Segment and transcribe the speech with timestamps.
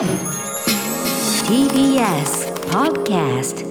[0.00, 0.08] TBS
[2.70, 3.66] Podcast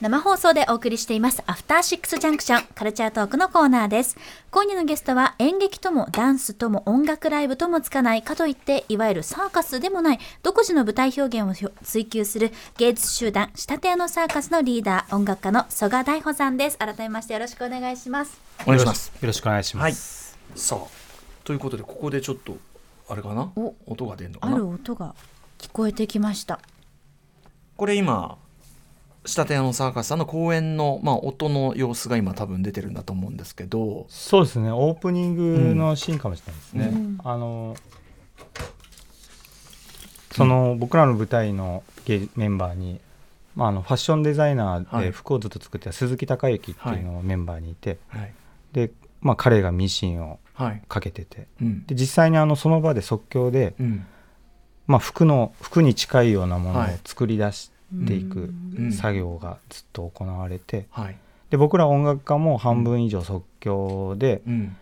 [0.00, 4.16] 生放送でお送りしていますアフターシックスジャンクションカルチャートークのコーナーです
[4.52, 19.08] 今夜のゲストは演劇ともダンスとも音楽ライブともつかないかといっていわゆるサーカスでもない独自の舞台表現を追求する芸術集団仕立て屋のサーカスのリーダー音楽家の曽我大穂さんです改めましてよろしくお願いしますお願いします。
[19.20, 19.90] よろしくお願いしはい。
[19.90, 20.38] ます。
[20.54, 20.86] さあ、
[21.42, 22.56] ということで、ここでちょっと、
[23.08, 23.52] あれかな？
[23.56, 25.14] お音が出るのかあなる音が
[25.58, 26.60] 聞こえてきました。
[27.76, 28.38] これ今、
[29.24, 34.70] 仕立て屋のサーカスさんの公演の、まあ、音の様子が今多分出てるんだと思うんですけど、そうですね。
[34.70, 36.86] オープニングのシーンかもしれないですね。
[36.86, 37.18] うん。
[37.22, 37.76] あの
[40.32, 43.00] その、僕らの舞台の芸メンバーに、
[43.54, 45.06] まあ、あのファッションデザイナーはい。
[45.06, 48.32] で服をずっと作ってた鈴木孝之っていうのがメンバーにいて、はい。
[48.72, 50.38] で、まあ、彼がミシンをはい。
[50.88, 51.86] かけててうん。
[51.86, 54.06] で実際にあのその場で即興で、うん。
[54.86, 57.70] まあ、服の服に近いようなものをはい作り出し
[58.06, 61.16] ていくうん作業がずっと行われて、はい。
[61.50, 64.76] で僕ら音楽家も半分以上即興でうん。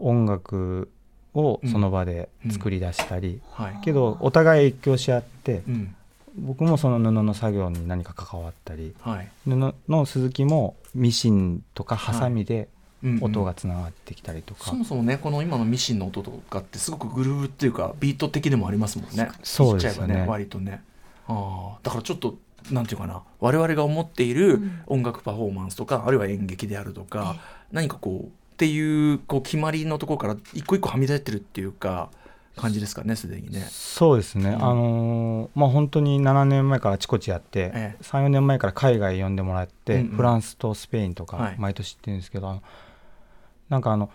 [0.00, 0.90] 音楽
[1.34, 3.80] をその場で作り出したり、はい。
[3.82, 5.94] けどお互い影響し合ってうん。
[6.36, 9.28] 僕もその布の作業に何か関わったりはい。
[9.44, 12.66] 布の鈴木もミシンとかハサミでうん
[13.20, 19.30] 音がつながってきたりとか、そもそもねこの今のミシンの音とかってすごくグルーヴっていうかビート的でもありますもんね。
[19.42, 20.14] そうですよね。
[20.14, 20.82] ちっちゃいわ割とね。
[21.28, 22.36] ああだからちょっと
[22.70, 23.22] なんていうかな。
[23.40, 27.36] 我々が思っている音楽パフォーマンスとか、あるいは演劇であるとか、
[27.72, 32.10] 何かこうっていうこう決まりのところから一個一個はみ出てるっていうか
[32.56, 33.66] 感じですかねすでにね。
[33.70, 34.54] そうですね、ん。
[34.56, 38.02] あのーまあ本当に7年前からあちこちやって、ええ。
[38.02, 40.16] 34年前から海外呼んでもらって、うんうん。
[40.16, 41.54] フランスとスペインとはい。
[41.54, 42.62] か毎年行ってるんですけど、あの
[43.68, 44.10] なんかあの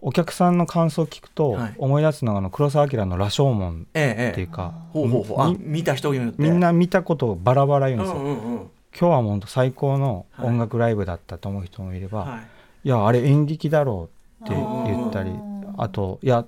[0.00, 1.74] お客さんの感想を聞くとはい。
[1.78, 5.56] 思い出すのがあの黒澤明の「羅生門」っていうか、ほうほうほう。
[5.58, 6.42] 見た人によって。
[6.42, 8.56] みんな見たことをバラバラ言うんですよ、うんうんうん。
[8.58, 12.36] 今日は本当最高の音楽ライブだったと思う人もいれば、い、は
[12.84, 12.88] い。
[12.88, 14.08] やあれ演劇だろ
[14.40, 15.32] うって言ったり
[15.76, 16.44] あといや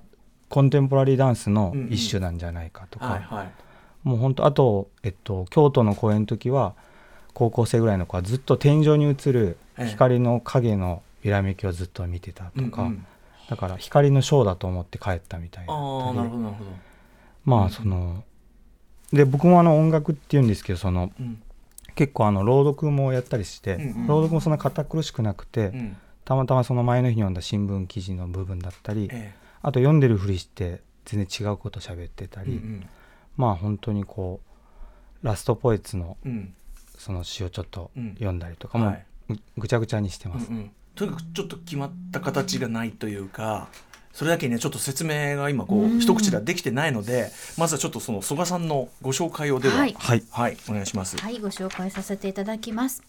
[0.47, 3.51] コンテンポラリーダンスの一種なんじゃないかとか、はいはい。
[4.03, 6.73] もう本当あと、えっと、京都の公演の時は
[7.33, 9.87] 高校生ぐらいの子はずっと天井に映るええ。
[9.87, 13.05] 光の影の揺らめきをずっと見てたとか、うんうん。
[13.49, 16.71] だから光のショーだと思って帰ったみたいなああなるほどなるほど。
[17.45, 18.23] まあその
[19.11, 21.41] で僕もあの音楽っていうんですけどそのうん。
[21.95, 24.07] 結構あの朗読もやったりして、うんうん。
[24.07, 25.97] 朗読もそんな堅苦しくなくて、うん。
[26.23, 32.89] たまたまその前の日に読んだ新聞記事の部分だったり、えあと読んでるふりして全然違うこと喋ってたり、えうんうん。
[33.35, 34.39] まあ本当にこ
[35.23, 36.53] うラストポエツのうん。
[36.97, 38.13] その詩をちょっとうん。
[38.13, 38.95] 読んだりとかも、
[39.57, 43.69] ぐちゃぐちゃにしてます、うんうんとにかくちょっと決まった形がないというか
[44.11, 51.17] それだけにねちょっと説明が今こう、うん一口ではできてないのでまずはちょっとその曽我さんのご紹介をでははいはいはい、お願いします。
[51.17, 53.01] はい、ご紹介させていただきます。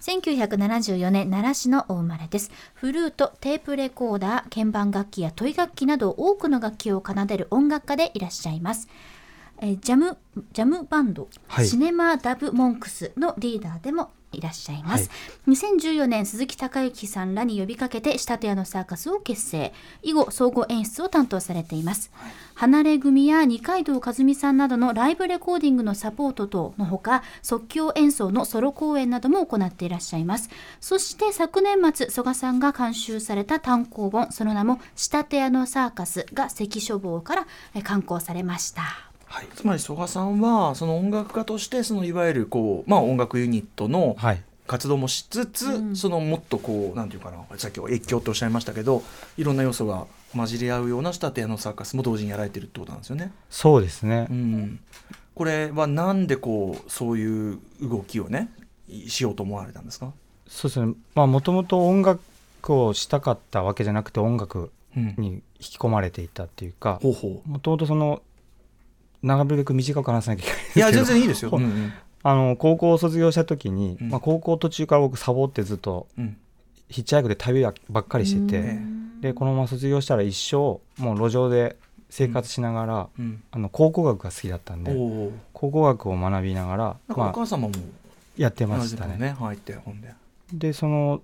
[0.00, 2.50] 1974年奈良市のお生まれです。
[2.72, 8.88] フルート、テープレコーダー、鍵盤楽器やトイ楽器など多くの楽器を奏でる音楽家でいらっしゃいます。
[9.60, 10.16] えージャム
[10.52, 15.10] ジャムバンド、はいシネマダブモンクスのリーダーでもいらっしゃいます、
[15.48, 19.72] 2014年鈴木孝之さんらに呼びかけて仕立て屋のサーカスを結成。
[20.02, 22.10] 以後総合演出を担当されています、
[22.54, 30.50] 離れ組や二階堂和美さんなどのライブレコーディングのサポート等のほか即興演奏のソロ公演なども行っていらっしゃいます。
[30.80, 44.42] そして昨年末曽我さんが監修された単行本その名も仕立て屋のサーカスが関書房からえ刊行されましたはい、つまり曽我さんはその音楽家としてそのいわゆるこう、まあ、音楽ユニットのはい。
[44.66, 49.04] 活動もしつつ、そのもっとこうなんていうかなさっきは越境とおっしゃいましたけど
[49.36, 53.30] いろんな要素が混じり合うような仕立て屋のサーカスも同時にやられてるってことなんですよね。
[53.48, 54.80] そうですね、うん、
[55.36, 58.50] これはなんでこうそういう動きをね
[59.06, 60.12] しようと思われたんですか、
[60.48, 60.94] そうですね。
[61.14, 62.20] まあもともと音楽
[62.70, 67.48] をしたかったわけじゃなくて音楽うん、に引き込まれていたっていうかほうほう。
[67.48, 68.20] もともとその
[69.26, 71.50] 長るべく短く話さなきゃいけないんですいや全然いいですよ。
[71.50, 71.92] ほうんん。
[72.22, 74.10] あの高校を卒業した時に、うん。
[74.10, 76.36] まあ、高校途中から僕サボってずっとうん。
[76.88, 78.80] ヒッチハイクで旅ばっかりしてて、え
[79.20, 80.56] でこのまま卒業したら一生
[81.02, 81.76] もう路上で
[82.10, 83.42] 生活しながら、うん。
[83.50, 84.92] あの考古学が好きだったんで
[85.52, 87.74] 考古学を学びながら、おまあ、母様も
[88.36, 89.16] やってましたね。
[89.18, 90.14] だね入って本で。
[90.52, 91.22] でその、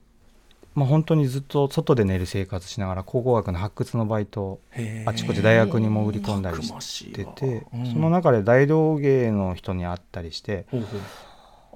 [0.74, 4.60] まあ、本当にずっと外で寝る生活しながら考古学の発掘のバイト
[5.06, 7.92] あちこち大学に潜り込んだりしてて、うん。
[7.92, 11.00] その中で大道芸の人に会ったりしてほうほう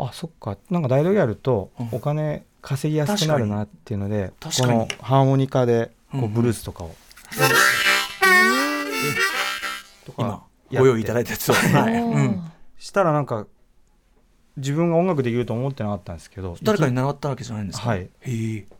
[0.09, 0.57] あそっか。
[0.71, 1.89] なんか大道芸やるとうん。
[1.93, 6.95] お金稼ぎやすくなるなっていうので、このハーモニカでこうブルースとかを、
[10.05, 10.41] と今やっ
[10.71, 10.79] て。
[10.79, 12.83] ご用意いただいたやつを、 はい。
[12.83, 13.47] したらなんか
[14.57, 18.09] 自分が音楽できると思ってなかったんですけど誰かにい習ったわけじゃないんですか、はい。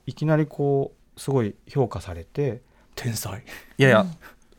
[0.07, 2.61] いきなりこうすごい評価されて
[2.95, 3.43] 天才。
[3.79, 4.07] いやいや、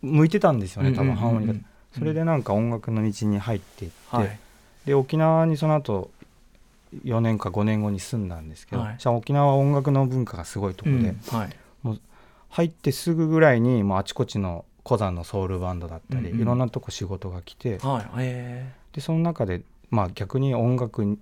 [0.01, 1.53] 向いてたんですよね多分ハーモニカ。
[1.97, 4.39] それでなんか音楽の道に入っていって、はい。
[4.85, 6.11] で沖縄にその後
[7.03, 8.97] 4年か5年後に住んだんですけど、はい。
[9.05, 11.19] 沖縄は音楽の文化がすごいとこで、うん。
[11.29, 11.55] はい。
[12.49, 16.41] 入ってすぐぐらいにもうあちこちの古山のソウルバンドだったり、うんうん。
[16.41, 18.07] いろんなとこ仕事が来てはい。
[18.19, 21.17] へでその中で、まあ、逆に音楽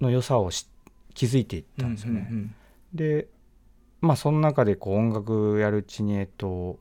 [0.00, 0.68] の良さをし
[1.14, 2.26] 気づいていっえたんですよね。
[2.30, 2.54] うんうん
[2.94, 3.28] で
[4.00, 6.78] まあその中でこう音楽やるうちに、えっと、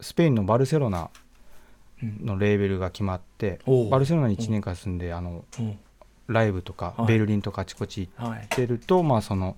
[0.00, 1.10] スペインのバルセロナ
[2.02, 2.26] うん。
[2.26, 3.90] のレーベルが決まっておう。
[3.90, 5.62] バルセロナに1年間住んであのう。
[5.62, 5.78] ん
[6.26, 7.08] ライブとかはい。
[7.08, 9.56] ベルリンとかあちこち行っはいてると、まあその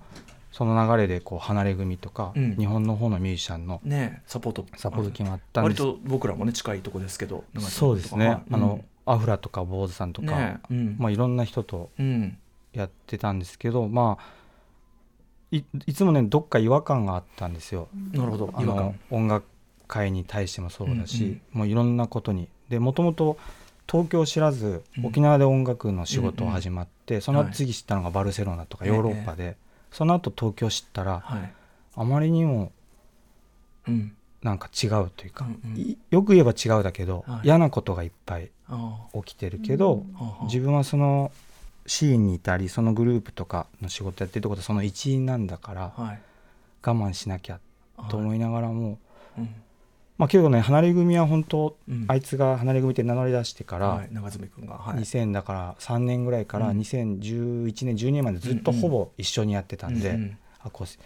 [0.51, 2.55] その流れでこう離れ組とか、うん。
[2.57, 4.65] 日本の方のミュージシャンのねえサポート。
[4.75, 5.81] サポート決まったんです。
[5.81, 8.41] 割と僕らもね近いとこですけどそうですね、はい。
[8.51, 10.95] あの、アフラとか坊主さんとか、ねえうん。
[10.99, 12.37] まあ、いろんな人とうん。
[12.73, 14.23] やってたんですけどまあ
[15.49, 17.87] いいつもねどっか違和感があったんですよ。
[18.11, 18.53] なるほど
[19.09, 19.45] 音楽
[19.87, 22.49] 界に対してもそうだし、うんうんもういろんなことに。
[22.69, 23.37] でもともと
[23.89, 25.05] 東京知らずうん。
[25.05, 29.55] 沖縄で音楽の仕事を始まって、そのはい次知ったのがバルセロナとかええヨーロッパで、
[29.91, 31.53] その後東京知ったらはい。
[31.95, 32.73] あまりにも
[33.87, 35.77] うんなんか違うというか、うんうん。
[35.77, 37.39] いよく言えば違うだけど、はい。
[37.43, 41.31] 嫌なことがいっぱいあ起きてるけど、あはあ自分はその
[41.85, 46.21] シーンにいたりそのグループとかの仕事やってるってことはその一員なんだからはい。
[46.83, 47.59] 我慢しなきゃ
[48.09, 48.99] と思いながらも、
[49.37, 49.49] うん。
[50.17, 52.05] まあけどね離れ組は本当、うん。
[52.07, 54.75] あいつが離れ組って名乗り出してから、はい長住君が。
[54.75, 54.99] はい。
[54.99, 56.79] 2000だから3年ぐらいからうん。
[56.79, 60.37] 2011年12年までずっとほぼ一緒にやってたんで、うんうん。
[60.59, 61.03] あこうしだ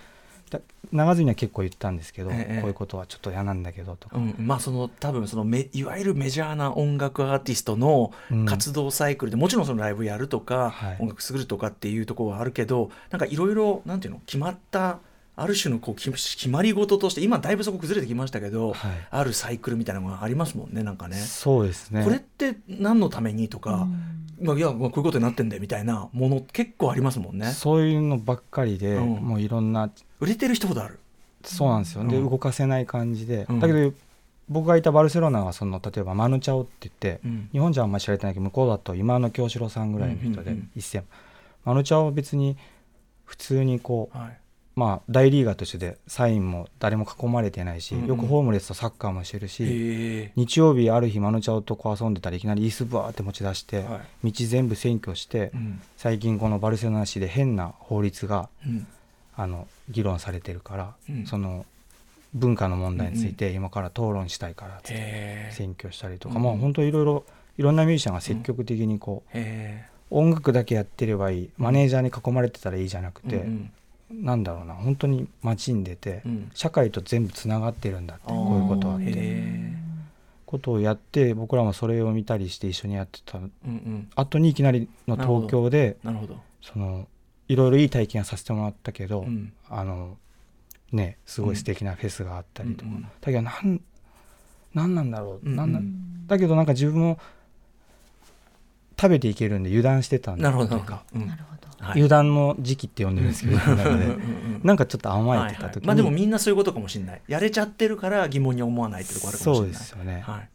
[0.92, 8.46] 長住には結構言ったんですけど、ええこういうことはちょっと嫌なんだけどとか、うん、まあその多分そのめいわゆるメジャーな音楽アーティストのうん。
[8.46, 10.98] 活動サイクルで、もちろんそのライブやるとか、はい。
[11.00, 15.00] 音楽作るとかっていうところはあるけどなんかいろいろなんていうの決まった
[15.36, 18.92] ある種のこう決決まり事として今だいぶそこ崩れてきましたけど、はい。
[19.10, 21.16] あるサイクルみたいなのがありますもんねなんかね。
[21.16, 22.04] そうですね。
[22.04, 23.88] これって何のためにとか、
[24.42, 27.52] まあ、いやまあこういうことになってんだよみたいなもの結構ありますもんね。
[27.52, 29.10] そういうのばっかりで、うん。
[29.22, 29.90] もういろんな
[30.20, 31.00] 売れてる人ほどある。
[31.44, 32.30] そうなんですよ、でうん。
[32.30, 33.60] 動かせない感じで、うん。
[33.60, 33.94] だけど
[34.50, 37.50] 僕がいたバルセロナはその例えばマヌチャオって言って、うん。
[37.52, 41.06] 日本じゃあんまり知られてないけど向こうだと今の京志郎さんぐらいの人で、一線
[41.64, 42.58] マヌチャオは別に
[43.26, 44.38] 普通にこうはい
[44.76, 54.32] まあ大リーガーとしてでサインも誰も囲まれてないし、よくホームレスとサッカーもしてるし、日曜日ある日マヌチャオとこう遊んでたらいきなり椅子バーって持ち出して、はい。
[54.32, 55.82] 道全部占拠して、うん。
[55.98, 58.88] 最近このバルセロナ市で変な法律がうん。
[59.36, 61.26] あの議論されてるから、うん。
[61.26, 61.66] その
[62.34, 65.52] 文化の問題について今から討論したいからってへえ。
[65.54, 67.24] 選挙したりとか、うんまあ本当いろいろ
[67.58, 73.72] いろんなミュージシャンが積極的にこう、へ音楽だけやってればいいマネージャーに囲まれてたらいいじゃなくえて、うん
[74.14, 76.52] なんだろうな本当に街に出て、うん。
[76.54, 79.92] 社会と全部つながってるんだってこういうことはって。
[80.46, 83.38] ことをやって僕らもそれを見たりして一緒にやってた。
[83.38, 84.10] うんうん。
[84.16, 86.38] 後にいきなりの東京でなるほど。
[86.62, 87.08] その
[87.48, 89.54] いろいろいい体験はさせてもらったけど、うん。
[89.70, 90.18] あの
[90.92, 93.82] ねすごい素敵なフェスがあったりとか、うんうんだけどなん
[94.74, 96.28] なんなんだろう、うんなんなん。
[96.28, 97.20] だけどなんか自分も
[99.02, 101.32] 食べていけるんで油断してたんなるほどというかなるほど。
[101.36, 101.42] うん
[101.84, 104.02] 油断の時期って呼んでるんですけど、僕の中でうん。
[104.02, 104.62] うんうん。
[104.64, 105.74] なんかちょっと甘えてたはいはい。
[105.74, 107.22] 時に、まあでもみんなそういうことかもしれない。
[107.28, 109.80] やれちゃってるから疑問に思わないってとこあるかもしそうれない。
[109.80, 110.50] ですよね、はい。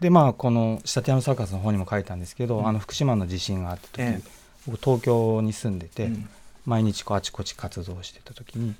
[0.00, 2.66] でまあこの「仕立て屋のサーカス」の方にも書いたんですけど、うん。
[2.66, 4.22] あの福島の地震があった時、ええ。
[4.66, 6.28] 僕東京に住んでて、うん。
[6.66, 8.74] 毎日こうあちこち活動してた時に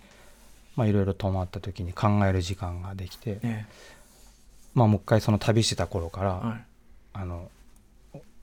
[0.74, 3.64] まあいろいろ止まった時に考える時間ができて、え
[4.74, 6.64] まあもう一回その旅してた頃から、えはい。
[7.12, 7.48] あの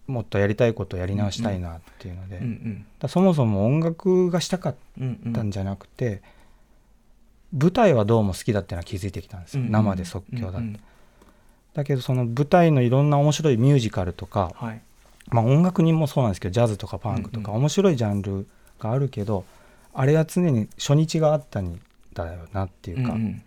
[0.10, 2.86] もっとやりたいことをやり直したいなっていうので、うんうん。
[3.00, 6.22] だそもそも音楽がしたかっうんうんたんじゃなくて、
[7.58, 9.72] 舞台はどうも好きだっていうのは気づいてきたんですよ、うんうん。
[9.72, 10.80] 生で即興だって、うんうん
[11.72, 14.82] だけどその舞台のいろんな面白いミュージカルとか、はい。
[15.28, 18.48] まあ、音楽にもそうなんですけどジャズとかパンクとかうん面白いジャンル
[18.80, 19.46] があるけど、
[19.94, 21.80] あれは常に初日があったん
[22.16, 23.42] だよなっていうか、うんうん。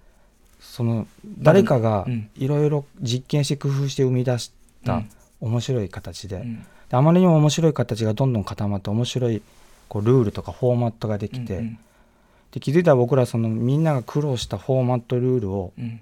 [0.60, 4.52] その誰かがうんいろいろ実験して工夫して生み出し
[4.84, 5.10] うたん
[5.42, 6.62] 面白い形で,、うん。
[6.88, 9.42] であまりにも面白い形がどんどん固まって面白い
[9.88, 11.78] こうルールとかフォーマットができて、うん
[12.52, 16.00] で気づいたら僕らそのみんなが苦労したフォーマットルールをうん。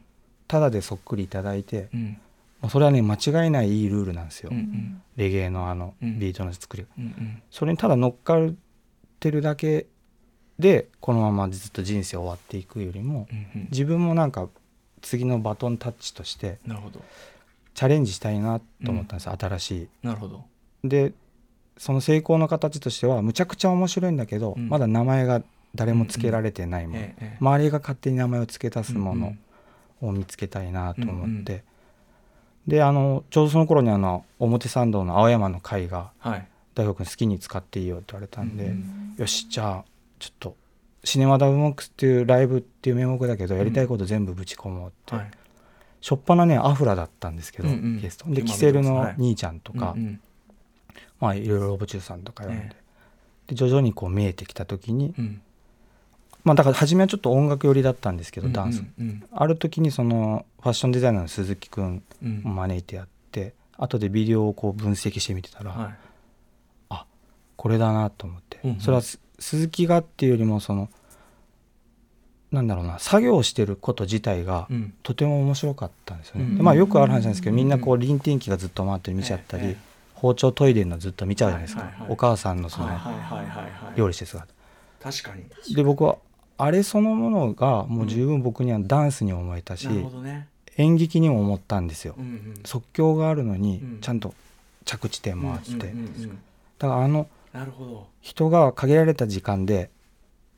[0.48, 2.18] ただでそっくりいただいて、うん。
[2.60, 5.02] もうそれはね間違いないいいルールなんですよ、うんうん。
[5.16, 6.18] レゲエのあのうん。
[6.18, 7.42] ビートの作り、うんうん。
[7.52, 8.52] それにただ乗っかっ
[9.20, 9.86] てるだけ
[10.58, 13.68] でこのままずっと人生終わっていくよりもうんうん。
[13.70, 14.48] 自分もなんか
[15.02, 17.00] 次のバトンタッチとしてなるほど。
[17.74, 20.44] チャレンジしたいなと思ったんです、新しなるほど。
[20.84, 20.88] い。
[20.88, 21.12] で
[21.76, 24.68] その成功の形としてはむちゃくちゃ面白いんだけど、うん。
[24.68, 25.42] まだ名前が
[25.74, 27.36] 誰も付けられてないもの、ええええ。
[27.40, 31.62] 周りが勝手に名前を付け足すものうんを見つけたいなと思って、うんうん
[32.66, 36.46] であのちょうどその頃にあの表参道の青山の会がはい。
[36.74, 39.84] 大学に好きに使っていいよって言われたんで、うんよしじゃあ
[40.18, 40.56] ちょっと
[41.02, 45.30] シネマダブモックスっていうライブっていう名目だけどやりたいこと全部ぶち込もうって、はい
[46.00, 48.00] しょっぱなねアフラだったんですけど、うんうん。
[48.00, 48.24] ゲスト。
[48.30, 49.14] で今キセルのはい。
[49.18, 50.20] 兄ちゃんとか、うんうん。
[51.20, 52.76] まあいろいろロボチューさんとか呼んで,、え
[53.48, 55.42] で徐々にこう見えてきた時に、うん。
[56.44, 58.82] まあだから初めはちょっと音楽寄りだったんですけど、うんダンス。
[58.98, 62.42] うんある時にそのファッションデザイナーの鈴木くんうん。
[62.44, 65.94] を招いてやって後でビデオをこう分析してみてたら、はい。
[67.56, 68.80] これだなと思って、うんうん。
[68.80, 70.88] それはす鈴木がっていうよりもその
[72.52, 74.92] なんだろうな作業してること自体がうん。
[75.02, 76.56] とても面白かったんですよね、うん。
[76.56, 79.90] でまあよくある話なんですけどみんなこうう臨転機がずっと回って見ちゃったり、ええ
[80.20, 83.96] 包丁研いでるのずっと見ちゃうじゃないですか、はいはいはいお母さんのそのはいはいはいはいはい。
[83.96, 84.48] 料理してる姿。
[85.02, 85.74] 確かに。
[85.74, 86.18] で僕は
[86.58, 90.46] あれそのものがもう十分僕にはダンスに思えたし、なるほどね。
[90.76, 92.60] 演劇にも思ったんですよ、うんうん。
[92.66, 94.00] 即興があるのにうん。
[94.02, 94.34] ちゃんと
[94.84, 96.38] 着地点もあって、うんうんうんうん
[96.78, 97.26] だからあの
[98.22, 99.90] 人が限られた時間で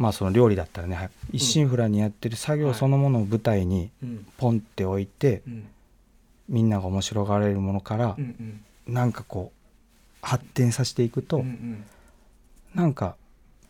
[0.02, 4.26] まあその料理だったらねはい一心不乱にやってる作業そのものを舞台にうん。
[4.36, 5.68] ポンって置いてうん。
[6.48, 8.94] みんなが面白がられるものからうんうん。
[8.94, 11.84] なんかこう発展させていくとうんうん。
[12.74, 13.14] なんか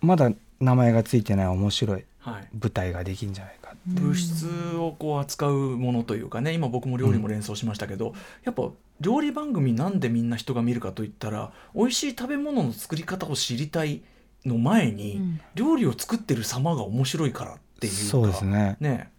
[0.01, 2.49] まだ名前がついてない面白いはい。
[2.59, 4.47] 舞台ができるんじゃないか物質
[4.77, 8.71] をこう扱うものというかね今僕も料理も連想しましたけど、やっぱ
[9.01, 14.03] 料理番組なんでみんな人が見るかといったら美味しい食べ物の作り方を知りたい
[14.45, 15.41] の前に、うん。
[15.55, 18.77] 料理を作ってる様が面白いからっていうかそうですね。
[18.81, 19.11] ね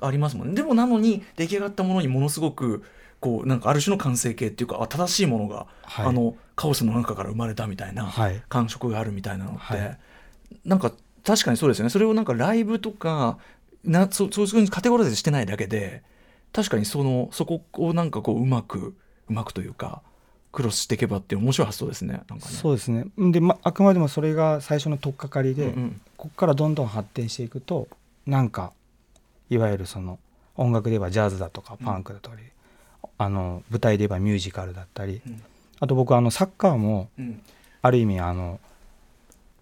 [0.00, 0.54] ありますもんね。
[0.54, 2.82] でもなのに出来上がったものにものすごく
[3.20, 6.06] こうなんかある種の完成形っていうかあ正しいものが、はい。
[6.06, 8.42] あのカオスの中から生まれたみたいな、はい。
[8.48, 9.98] 感触があるみたいなのって、はい。
[10.64, 10.92] なんか
[11.24, 11.90] 確かにそうですよね。
[11.90, 13.38] それをなんかライブとか
[13.84, 16.02] なそそういうふうにカテゴライズしてないだけで
[16.52, 18.94] 確かにそのそこをなんかこううまく
[19.28, 20.02] うまくというか
[20.52, 22.22] クロスしていけばって面白い発想ですねね。
[22.40, 23.06] そうですね。
[23.16, 26.00] で、ま、あくまでもそれが最初の取っかかりで、うんうん。
[26.16, 27.88] ここからどんどん発展していくと
[28.26, 28.72] なんか
[29.50, 30.18] いわゆるその
[30.56, 32.36] 音楽で言えばジャズだとかパンクだとか、
[33.18, 35.42] あの舞台で言えばミュージカルだったり、うん。
[35.80, 37.42] あと僕あのサッカーもうん。
[37.84, 38.60] ある意味あの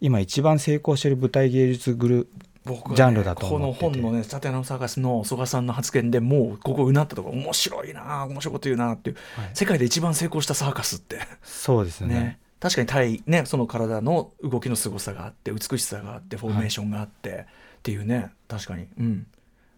[0.01, 2.29] 今一番成功してる舞台芸術グル
[2.65, 3.81] 僕ジャンルだと思ってて。
[3.81, 9.51] この本のね「サテナのサーカス」の曽我さんの発言でもうここうなったとこ面白いな面白いこと言うなっていう、はい。
[9.55, 11.21] 世界で一番成功したサーカスって。
[11.43, 12.15] そうですね。
[12.15, 12.39] ね。
[12.61, 17.47] 確かに体、ね、その体の動きの凄さがあって美しさがあってフォーメーションがあって、
[17.79, 18.31] っていうね。
[18.49, 19.27] 確かに、うん、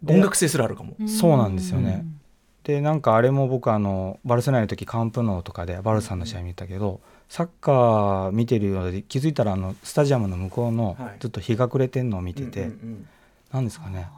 [0.03, 0.97] で音楽性すらあるかも。
[1.07, 2.05] そうなんですよね
[2.65, 11.17] でなんかあれも僕あのバルセロナの時カンプノーとかでバルサンの試合見たけど、サッカー見てるようで気づいたらあのスタジアムの向こうのはい。
[11.19, 13.09] ずっと日が暮れてんのを見てて、うんうんうん。
[13.53, 14.09] なんですかね。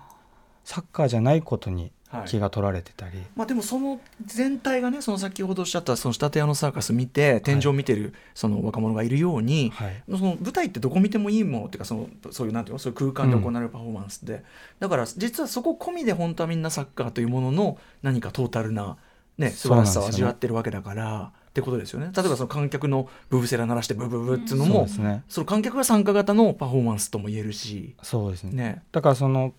[0.65, 1.93] サッカーじゃないことにはい
[2.27, 10.03] 気が取られてたり、まあ、でもその全体がねその先ほどおっしゃったその仕立て屋のサーカス見て天井を見てるその若者がいるように、はい。
[10.11, 14.45] その舞台ってどこ見てもいいものっていうかそのそういうなんていうのそういう空間で行われるパフォーマンスで、
[14.81, 18.97] だから実はそこ込みで本当はみんなサッカーというものの何かトータルな、
[19.39, 22.11] ね、素晴らしさを味わってるわけだから、ってことですよね。
[22.17, 25.23] 例えばその観客のブブセラ鳴らしてブブブっていうのそうも、ですね。
[25.29, 28.53] その観客が参加型のパフォーマンスとも言えるし、そうですね。
[28.53, 28.83] ね。
[28.91, 29.53] だからその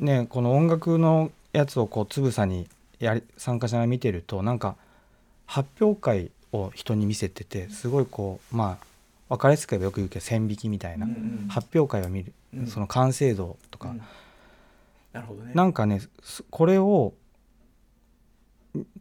[0.00, 4.76] ねこの音楽のやつをこうつぶさにやり参加者が見てるとなんか
[5.46, 8.88] 発表会を人に見せててすごいこうまあ
[9.28, 12.66] 分かりやすく言えばよく言うけど線引きみたいな、うんうん発表会を見る、うん。
[12.66, 14.02] その完成度とか、うん。
[15.12, 15.52] なるほどね。
[15.54, 17.14] なんかねすこれを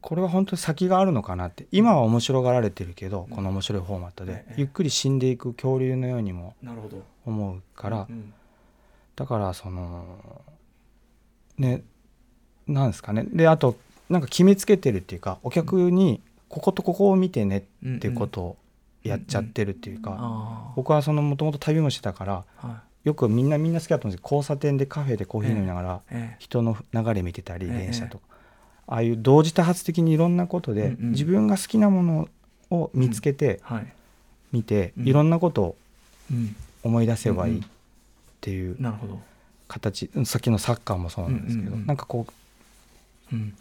[0.01, 3.35] これは本当に先があるのかなって今は面白がられてるけど、うん。
[3.35, 4.55] この面白いフォーマットで、ええ。
[4.57, 6.55] ゆっくり死んでいく恐竜のようにも
[7.25, 8.33] 思うから、うん。
[9.15, 10.05] だからその
[11.57, 11.83] ね
[12.67, 13.25] なんですかね。
[13.31, 13.77] であと
[14.09, 18.57] なんか決めつけてるっていうかお客にこことここを見てねっていうことを
[19.03, 26.01] やっちゃってるっていうか、あ僕はそのもともと旅もしてたからあはよくみんなみんな好きだと思うんですけど交差点でカフェでコーヒー飲みながら、
[26.39, 28.23] 人の流れ見てたりええ電車とか、
[28.87, 31.11] ああいう同時多発的にいろんなことで、うんうん。
[31.11, 32.29] 自分が好きなもの
[32.69, 33.87] を見つけてはい。
[34.51, 35.07] 見て、うん。
[35.07, 35.75] いろんなことを
[36.31, 37.63] うん思い出せばいいっうん。
[37.63, 37.69] うん。
[38.41, 38.77] ていう
[39.67, 41.85] 形、うんさっきのサッカーもそうなんですけど、うんうんうん。
[41.85, 42.27] なんかこううん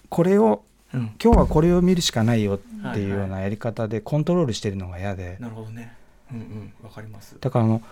[0.08, 0.62] これを
[0.94, 3.08] うん、今日はこれを見るしかないよっていうはいはい。
[3.10, 5.92] ようなやり方でコントロールしてるのが嫌で、なるほどね。
[6.32, 6.72] うんうん。
[6.84, 7.36] わかります。
[7.40, 7.82] だからあの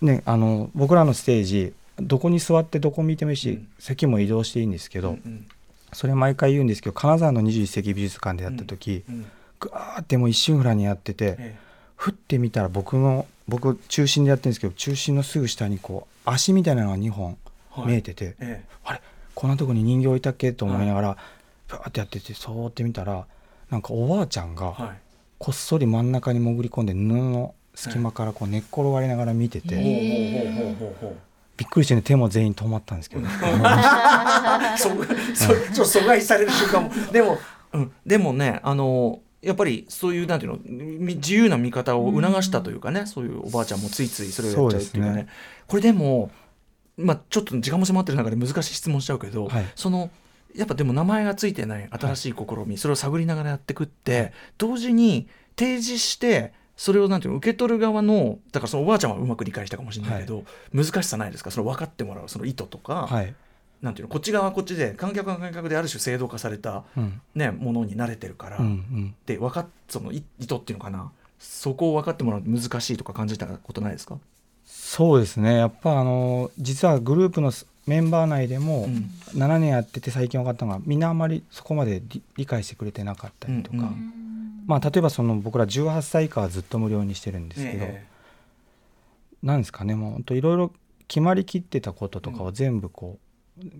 [0.00, 3.68] ねあの僕らのステージどこに座ってどこ見てもいいし、うん。
[3.78, 5.46] 席も移動していいんですけど、うんうん。
[5.92, 9.26] それ毎回言うんですけど金沢の21世紀美術館でやった時、うん
[9.60, 11.58] ぐわーってもう一瞬フラにやってて、え
[11.96, 17.36] ふって見たら僕の僕中心でやってるんですけど中心のすぐ下にこう足みたいなのが2本
[17.70, 17.88] はい。
[17.88, 18.64] 見えてて、ええ。
[18.84, 19.02] あれ？
[19.40, 21.16] こんなとこに人形いたっけと思いながら
[21.66, 23.26] ブワーってやっててそうって見たら
[23.70, 24.98] なんかおばあちゃんがはい。
[25.38, 30.94] こっそり真ん中に潜り込んで布の隙間からこう寝っ転がりながら見てて、ほうへほうほうほうほう。
[31.00, 31.16] ほう
[31.56, 33.22] びっくりしてね手も全員止まったんですけど、
[34.76, 36.90] そそちょっと阻害される瞬間も。
[37.10, 37.38] でも、
[37.72, 45.16] うん、でもねあのやっぱりそういうなんていうのみ自由な見方を促したというかね、そういうおばあちゃんもついついそれをやっちゃうっていうかね。
[45.16, 45.28] ね。
[45.66, 46.30] これでも、
[47.00, 49.64] まあ、ちょっと時間も迫ってる中で難しい質問しちゃうけど、はい。
[49.74, 50.10] その
[50.54, 61.50] やっぱでも名前がついてない新しい試み、それを探りながらやっていくって同時に提示してそれをなんていうの受け取る側のだからそのおばあちゃんはうまく理解したかもしれないけど、難しさないですか？
[61.50, 63.34] その分かってもらうその意図とか、はい、
[63.80, 67.20] なんていうのこっち側はこっちで観客は観客である種制度化された、うん。
[67.34, 71.12] ね、ものに慣れてるから、うんうん、で分かっその意意図っていうのかな？
[71.38, 74.18] そこを分かってもらうの難しいとか感じたことないですか、
[74.70, 75.56] そうですね。
[75.56, 77.52] やっぱあの実はグループの
[77.86, 79.10] メンバー内でもうん。
[79.30, 83.82] 7年やってて最近分かったのがみんなあまりそこまで理理解してくれてなかったりとか、うん。
[83.82, 84.20] うん
[84.66, 88.06] まあ、例えばその僕ら18歳以下はずっと無料にしてるんですけど、え。
[89.42, 89.94] なんですかね。
[89.94, 90.72] もう本当いろいろ
[91.08, 93.29] 決まりきってたこととかを全部こう、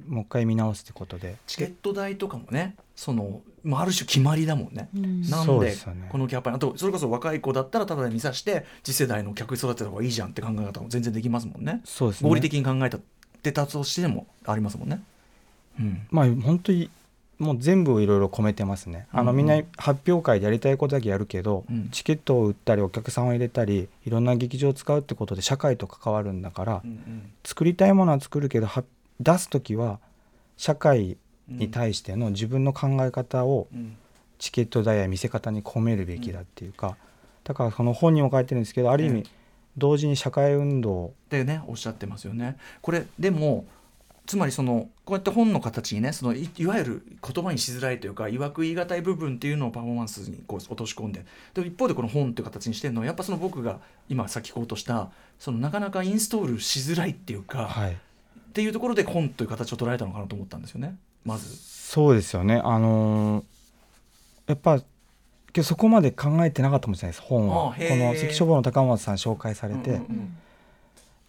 [0.09, 1.37] もう一回見直すってことで。
[1.47, 4.89] チケット代とかもねその、まあ、ある種決まりだもんね。
[4.95, 5.23] うん。
[5.23, 6.09] なんそうでですよね。
[6.11, 11.81] このキャパあとそれこそ若い子だったらただで見さして次世代の客育てた方がいいじゃんって考え方も全然できますもんね。
[11.85, 12.29] そうですね。
[12.29, 13.01] 合理的に考えたっ
[13.43, 15.03] てたとしてもありますもんね。
[15.79, 16.07] うん。
[16.11, 16.91] まあ本当に
[17.41, 19.07] もう全部いろいろ込めてますね。
[19.13, 21.89] あの、みんな発表会でやりたいことだけやるけど、うん。
[21.91, 27.33] チケットを売ったりお客さんを入れたりいろんな劇場を使うってことで社会と関わるんだから、うんうん。
[27.43, 28.85] 作りたいものは作るけどは
[29.21, 30.01] 出す時は
[30.57, 31.17] 社会
[31.49, 33.97] に対しての自分の考え方をうん。
[34.41, 36.97] チケット代や見せ方に込めるべきだっていうか、
[37.45, 39.31] だからその本にも書いてるんですけどある意え味
[39.77, 42.57] 同時に社会運動ってねおっしゃってますよね。
[42.81, 43.67] これでも
[44.27, 57.97] つまりそのこうやって本の形にねそのいいわゆる言葉にしづらいというかいわく言い難い部分っていうのをパフォーマンスにこう落とし込んでで一方でこの本っていう形にしてるのはやっぱその僕が今さっきこうとしたそのなかなかインストールしづらいっていうか、はい
[58.51, 60.97] っていうところで本という形を捉えたのかなと思ったんですよね。
[61.25, 61.57] まず。
[61.57, 62.61] そうですよね。
[62.63, 63.45] あのー
[64.47, 64.83] やっぱ
[65.63, 67.73] そこまで考えてなかったかもしれないです本は。
[67.73, 70.37] この関書房の高松さん紹介されて、うんうん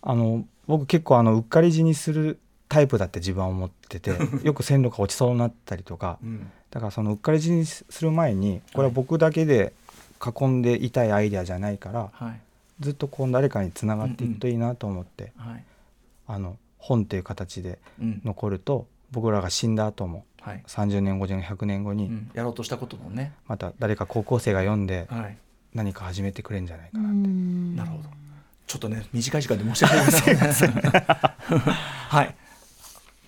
[0.04, 6.18] あの僕結構あのうっかり死にするタイプだって自分は思ってて よく線路が落ちそうになったりとか。
[6.24, 6.50] うん。
[6.72, 9.74] だからそのうっかり死にする前にこれは僕だけで
[10.26, 12.40] 囲んでいたいアイデアじゃないからはい。
[12.80, 15.64] ずっとこう誰かにつながっていくといいなと思って、はい。
[16.28, 18.22] あの本っていう形でうん。
[18.26, 20.64] 残ると僕らが死んだ後もはい。
[20.68, 22.32] 30年後じゃ100年後にうん。
[22.34, 25.38] やろうとしたことのね、また誰か高校生が読んではい、
[25.74, 27.76] 何か始めてくれるんじゃないかうな、ん。
[27.76, 28.10] なるほど。
[28.68, 30.72] ちょっとね短い時間で申し訳ございません。
[32.10, 32.36] はい。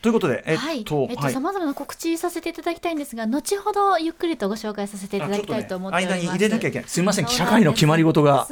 [0.04, 1.34] ということで、えっと、はい、えっと、はい。
[1.34, 6.18] さまざまな告知させていただきたいんですが、後ほどゆっくりとご紹介させていただきたいと思っております。
[6.18, 6.90] ね間に入れなきゃいけない。
[6.90, 8.46] すみません、社会の決まり事が。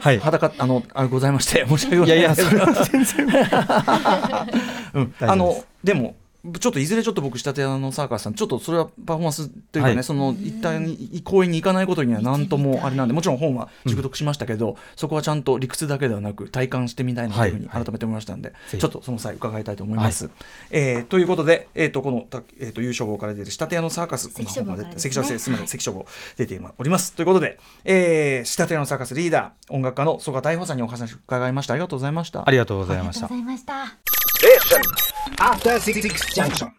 [0.00, 0.18] はい。
[0.18, 2.46] 裸あのあございまして申し訳ございません。
[2.46, 3.26] いやいやそれは全然。
[4.94, 6.16] うん、あのでも
[6.58, 10.04] ちょっといずれちょっと僕仕立て屋のサーカスさんちょっとそれはパフォーマンスというかね、はい。
[10.04, 17.84] その一旦に公演に行かないことには何ともあれなんでもちろん本は熟読しましたけど、そこはちゃんと理屈だけではなく体感してみたいなというふうにはい。
[17.84, 20.30] 改めて思いましたんで、ぜひちょっとその際伺いたいと思います。
[20.70, 25.12] えーということで、えー、とこの、たえー、と優勝号から出てる仕立て屋のサーカス関書房この本が出てからですね。
[25.12, 25.50] 関書す。
[25.50, 26.06] みませんはい関書号
[26.36, 27.12] 出ております。
[27.12, 31.74] ということで、えー、仕立て屋のサーカスリーダー音楽家の曽我大穂さんにお話を伺いました。
[31.74, 32.44] ありがとうございました。
[32.44, 33.26] ありがとうございました。
[33.26, 35.05] ありがとうございました。
[35.38, 36.72] After Six Junction.